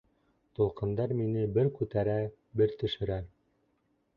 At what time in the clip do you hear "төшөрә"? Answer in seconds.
2.81-3.19